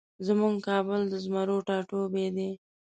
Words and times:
زمونږ 0.27 0.55
کابل 0.67 1.01
د 1.09 1.13
زمرو 1.23 1.57
ټاټوبی 1.67 2.27
دی 2.35 2.49